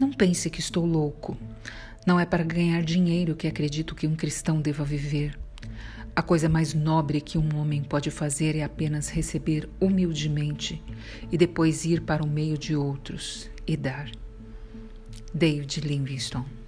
Não 0.00 0.10
pense 0.10 0.48
que 0.48 0.60
estou 0.60 0.86
louco. 0.86 1.36
Não 2.06 2.18
é 2.18 2.24
para 2.24 2.42
ganhar 2.42 2.82
dinheiro 2.82 3.36
que 3.36 3.46
acredito 3.46 3.94
que 3.94 4.06
um 4.06 4.16
cristão 4.16 4.58
deva 4.58 4.82
viver. 4.82 5.38
A 6.16 6.22
coisa 6.22 6.48
mais 6.48 6.72
nobre 6.72 7.20
que 7.20 7.36
um 7.36 7.54
homem 7.58 7.82
pode 7.82 8.10
fazer 8.10 8.56
é 8.56 8.62
apenas 8.62 9.10
receber 9.10 9.68
humildemente 9.78 10.82
e 11.30 11.36
depois 11.36 11.84
ir 11.84 12.00
para 12.00 12.24
o 12.24 12.26
meio 12.26 12.56
de 12.56 12.74
outros 12.74 13.50
e 13.66 13.76
dar. 13.76 14.10
David 15.34 15.82
Livingstone 15.82 16.59